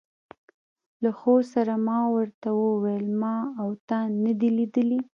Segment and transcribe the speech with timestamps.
[1.03, 5.01] له خو سره ما ور ته وویل: ما او تا نه دي لیدلي.